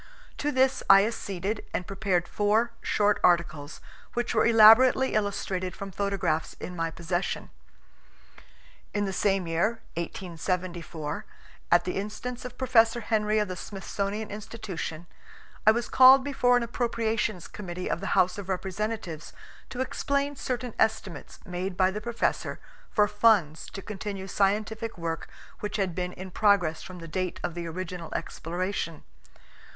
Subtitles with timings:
[0.39, 3.81] To this I acceded and prepared four short articles,
[4.15, 7.51] which were elaborately illustrated from photographs in my possession.
[8.95, 11.23] In the same year 1874
[11.71, 15.05] at the instance of Professor Henry of the Smithsonian Institution,
[15.67, 19.33] I was called before an appropriations committee of the House of Representatives
[19.69, 22.59] to explain certain estimates made by the Professor
[22.89, 25.29] for funds to continue scientific work
[25.59, 29.03] which had been in progress from the date of the original exploration.